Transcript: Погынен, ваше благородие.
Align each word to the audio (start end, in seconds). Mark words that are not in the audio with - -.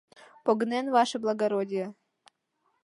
Погынен, 0.45 0.85
ваше 0.95 1.17
благородие. 1.23 1.87